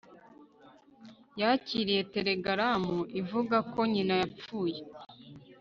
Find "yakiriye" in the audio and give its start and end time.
1.39-2.01